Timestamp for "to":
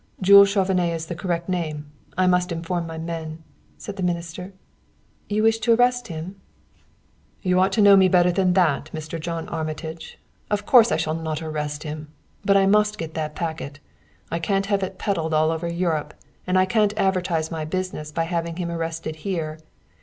5.59-5.75, 7.73-7.83